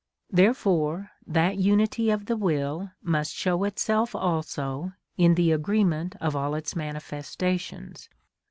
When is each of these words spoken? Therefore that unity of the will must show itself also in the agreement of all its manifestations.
Therefore 0.31 1.11
that 1.27 1.57
unity 1.59 2.09
of 2.09 2.25
the 2.25 2.35
will 2.35 2.89
must 3.03 3.35
show 3.35 3.65
itself 3.65 4.15
also 4.15 4.93
in 5.15 5.35
the 5.35 5.51
agreement 5.51 6.15
of 6.19 6.35
all 6.35 6.55
its 6.55 6.75
manifestations. 6.75 8.09